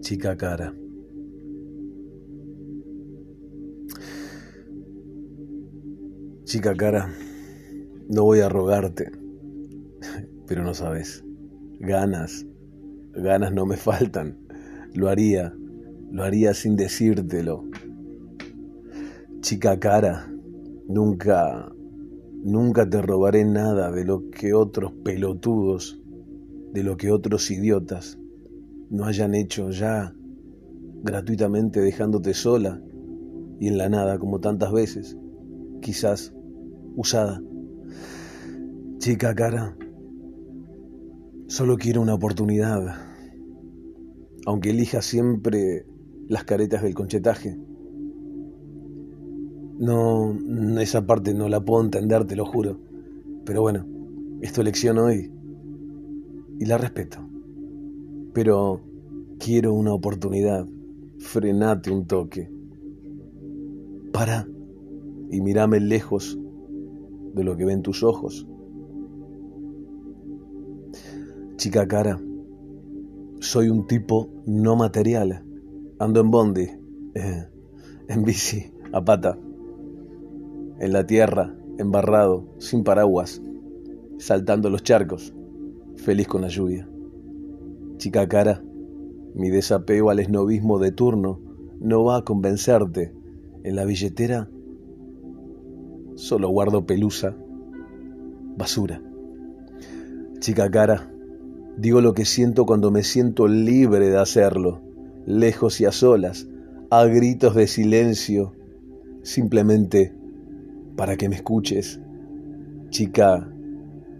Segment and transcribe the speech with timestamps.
[0.00, 0.74] Chica cara.
[6.44, 7.08] Chica cara,
[8.10, 9.10] no voy a rogarte,
[10.46, 11.24] pero no sabes.
[11.78, 12.44] Ganas,
[13.12, 14.36] ganas no me faltan.
[14.92, 15.54] Lo haría,
[16.10, 17.64] lo haría sin decírtelo.
[19.40, 20.30] Chica cara,
[20.88, 21.72] nunca,
[22.44, 26.01] nunca te robaré nada de lo que otros pelotudos,
[26.72, 28.18] de lo que otros idiotas
[28.90, 30.14] no hayan hecho ya
[31.02, 32.80] gratuitamente dejándote sola
[33.58, 35.16] y en la nada como tantas veces,
[35.80, 36.34] quizás
[36.96, 37.42] usada.
[38.98, 39.76] Chica cara,
[41.46, 42.96] solo quiero una oportunidad,
[44.46, 45.86] aunque elija siempre
[46.28, 47.58] las caretas del conchetaje.
[49.78, 50.38] No,
[50.80, 52.80] esa parte no la puedo entender, te lo juro.
[53.44, 53.86] Pero bueno,
[54.40, 55.31] es tu elección hoy
[56.62, 57.18] y la respeto.
[58.32, 58.80] Pero
[59.40, 60.64] quiero una oportunidad.
[61.18, 62.48] Frenate un toque.
[64.12, 64.46] Para
[65.28, 66.38] y mírame lejos
[67.34, 68.46] de lo que ven tus ojos.
[71.56, 72.20] Chica cara,
[73.40, 75.44] soy un tipo no material.
[75.98, 76.68] Ando en bondi,
[77.14, 77.48] eh,
[78.06, 79.36] en bici, a pata,
[80.78, 83.42] en la tierra, embarrado, sin paraguas,
[84.18, 85.34] saltando los charcos,
[85.96, 86.88] feliz con la lluvia.
[87.96, 88.62] Chica cara,
[89.34, 91.40] mi desapego al esnovismo de turno
[91.80, 93.12] no va a convencerte.
[93.64, 94.48] En la billetera
[96.16, 97.36] solo guardo pelusa,
[98.56, 99.00] basura.
[100.40, 101.10] Chica cara,
[101.76, 104.80] digo lo que siento cuando me siento libre de hacerlo,
[105.26, 106.48] lejos y a solas,
[106.90, 108.52] a gritos de silencio,
[109.22, 110.14] simplemente
[110.96, 112.00] para que me escuches.
[112.90, 113.48] Chica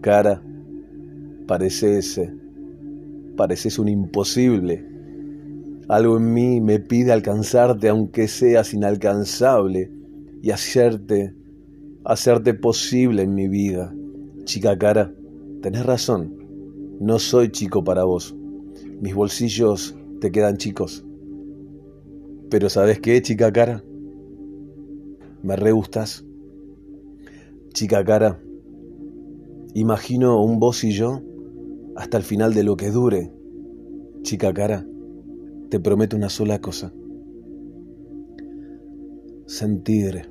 [0.01, 0.41] cara,
[1.47, 2.19] pareces
[3.35, 4.85] pareces un imposible.
[5.87, 9.91] Algo en mí me pide alcanzarte aunque seas inalcanzable
[10.41, 11.35] y hacerte,
[12.05, 13.93] hacerte posible en mi vida.
[14.45, 15.13] Chica cara,
[15.61, 16.35] tenés razón,
[16.99, 18.35] no soy chico para vos.
[19.01, 21.05] Mis bolsillos te quedan chicos.
[22.49, 23.83] Pero ¿sabes qué, chica cara?
[25.41, 26.23] Me re gustas.
[27.73, 28.39] Chica cara,
[29.73, 31.21] imagino un vos y yo
[31.95, 33.31] hasta el final de lo que dure.
[34.21, 34.85] Chica cara,
[35.69, 36.93] te prometo una sola cosa.
[39.45, 40.29] Sentir.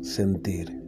[0.00, 0.85] Sentir.